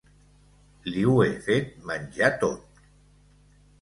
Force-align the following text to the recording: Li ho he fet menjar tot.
Li 0.93 1.03
ho 1.11 1.13
he 1.25 1.29
fet 1.49 1.69
menjar 1.91 2.31
tot. 2.45 2.85